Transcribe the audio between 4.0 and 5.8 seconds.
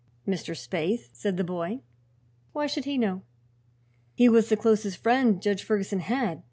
"He was the closest friend Judge